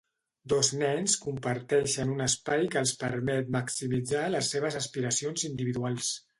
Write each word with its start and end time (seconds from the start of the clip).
Dos 0.51 0.69
nens 0.83 1.17
comparteixen 1.25 2.15
un 2.15 2.25
espai 2.27 2.65
que 2.77 2.81
els 2.83 2.95
permet 3.03 3.53
maximitzar 3.59 4.27
les 4.37 4.53
seves 4.57 4.83
aspiracions 4.83 5.49
individuals 5.55 6.13